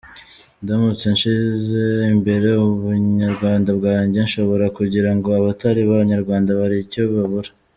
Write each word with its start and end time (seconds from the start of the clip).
Ndamutse 0.63 1.05
nshyize 1.13 1.83
imbere 2.13 2.49
ubunyarwanda 2.65 3.69
bwanjye, 3.79 4.17
nshobora 4.25 4.65
kugira 4.77 5.11
ngo 5.15 5.27
abatari 5.39 5.79
abanyarwanda 5.83 6.49
hari 6.61 6.77
icyo 6.85 7.01
babura. 7.15 7.51